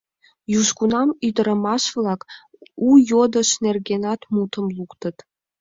[0.59, 2.21] Южгунам ӱдырамаш-влак
[2.87, 5.17] у йодыш нергенат мутым луктыт.